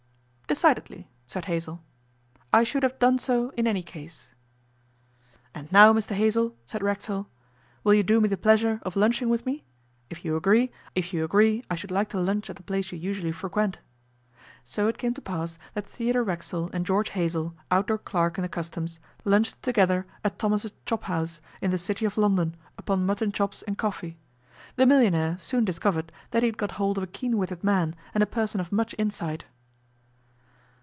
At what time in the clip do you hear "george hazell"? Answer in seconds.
16.85-17.55